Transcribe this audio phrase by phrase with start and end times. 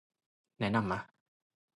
[0.59, 1.01] แนะนำมะ